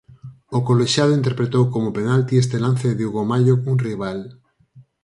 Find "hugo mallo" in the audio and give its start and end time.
3.07-3.55